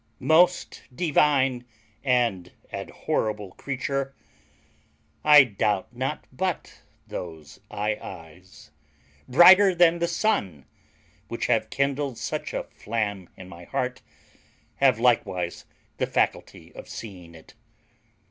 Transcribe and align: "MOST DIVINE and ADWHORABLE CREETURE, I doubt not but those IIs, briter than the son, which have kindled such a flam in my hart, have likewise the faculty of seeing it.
"MOST 0.19 0.81
DIVINE 0.95 1.63
and 2.03 2.53
ADWHORABLE 2.73 3.51
CREETURE, 3.51 4.15
I 5.23 5.43
doubt 5.43 5.95
not 5.95 6.25
but 6.33 6.81
those 7.05 7.59
IIs, 7.71 8.71
briter 9.27 9.75
than 9.75 9.99
the 9.99 10.07
son, 10.07 10.65
which 11.27 11.45
have 11.45 11.69
kindled 11.69 12.17
such 12.17 12.51
a 12.51 12.63
flam 12.63 13.29
in 13.37 13.47
my 13.47 13.65
hart, 13.65 14.01
have 14.77 14.99
likewise 14.99 15.65
the 15.97 16.07
faculty 16.07 16.73
of 16.73 16.89
seeing 16.89 17.35
it. 17.35 17.53